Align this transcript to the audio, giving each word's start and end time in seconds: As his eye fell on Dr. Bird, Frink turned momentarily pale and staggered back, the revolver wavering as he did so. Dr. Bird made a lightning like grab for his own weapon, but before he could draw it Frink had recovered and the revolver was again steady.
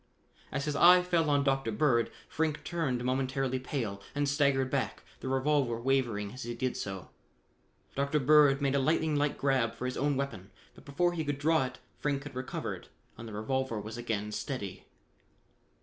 As 0.51 0.65
his 0.65 0.75
eye 0.75 1.03
fell 1.03 1.29
on 1.29 1.43
Dr. 1.43 1.71
Bird, 1.71 2.09
Frink 2.27 2.63
turned 2.63 3.03
momentarily 3.03 3.59
pale 3.59 4.01
and 4.15 4.27
staggered 4.27 4.71
back, 4.71 5.03
the 5.19 5.27
revolver 5.27 5.79
wavering 5.79 6.31
as 6.33 6.41
he 6.41 6.55
did 6.55 6.75
so. 6.75 7.11
Dr. 7.93 8.19
Bird 8.19 8.63
made 8.63 8.73
a 8.73 8.79
lightning 8.79 9.15
like 9.15 9.37
grab 9.37 9.75
for 9.75 9.85
his 9.85 9.97
own 9.97 10.15
weapon, 10.17 10.49
but 10.73 10.85
before 10.85 11.13
he 11.13 11.23
could 11.23 11.37
draw 11.37 11.65
it 11.65 11.77
Frink 11.99 12.23
had 12.23 12.33
recovered 12.33 12.87
and 13.15 13.27
the 13.27 13.33
revolver 13.33 13.79
was 13.79 13.95
again 13.95 14.31
steady. 14.31 14.87